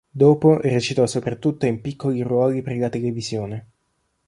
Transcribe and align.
Dopo 0.09 0.59
recitò 0.59 1.05
soprattutto 1.05 1.67
in 1.67 1.79
piccoli 1.79 2.23
ruoli 2.23 2.63
per 2.63 2.75
la 2.75 2.89
televisione. 2.89 3.67